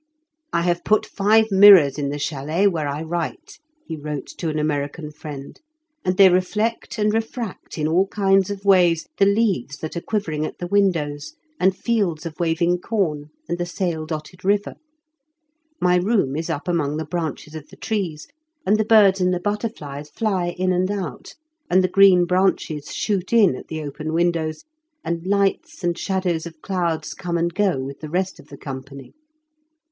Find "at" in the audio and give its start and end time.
10.43-10.57, 23.55-23.67